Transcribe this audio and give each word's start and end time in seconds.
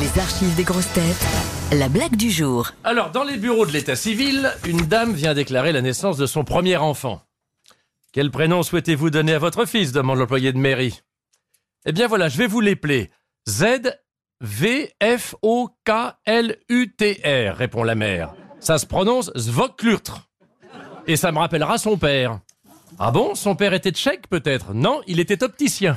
Les 0.00 0.20
archives 0.20 0.56
des 0.56 0.64
grosses 0.64 0.92
têtes. 0.92 1.26
La 1.72 1.88
blague 1.88 2.16
du 2.16 2.28
jour. 2.28 2.70
Alors, 2.82 3.10
dans 3.10 3.22
les 3.22 3.36
bureaux 3.36 3.64
de 3.64 3.70
l'état 3.70 3.94
civil, 3.94 4.50
une 4.66 4.80
dame 4.80 5.12
vient 5.12 5.34
déclarer 5.34 5.70
la 5.70 5.82
naissance 5.82 6.16
de 6.16 6.26
son 6.26 6.42
premier 6.42 6.76
enfant. 6.76 7.22
Quel 8.12 8.32
prénom 8.32 8.64
souhaitez-vous 8.64 9.10
donner 9.10 9.34
à 9.34 9.38
votre 9.38 9.66
fils? 9.66 9.92
demande 9.92 10.18
l'employé 10.18 10.52
de 10.52 10.58
mairie. 10.58 11.00
Eh 11.86 11.92
bien 11.92 12.08
voilà, 12.08 12.28
je 12.28 12.38
vais 12.38 12.48
vous 12.48 12.60
l'épeler. 12.60 13.10
Z 13.48 13.96
V 14.40 14.92
F 15.00 15.36
O 15.42 15.68
K 15.84 15.92
L 16.24 16.56
U 16.68 16.88
T 16.96 17.20
R, 17.24 17.56
répond 17.56 17.84
la 17.84 17.94
mère. 17.94 18.34
Ça 18.58 18.78
se 18.78 18.86
prononce 18.86 19.30
Zvoklurtr. 19.36 20.28
Et 21.06 21.16
ça 21.16 21.30
me 21.30 21.38
rappellera 21.38 21.78
son 21.78 21.98
père. 21.98 22.40
Ah 22.98 23.12
bon, 23.12 23.34
son 23.34 23.54
père 23.54 23.74
était 23.74 23.92
tchèque 23.92 24.28
peut-être? 24.28 24.74
Non, 24.74 25.02
il 25.06 25.20
était 25.20 25.44
opticien. 25.44 25.96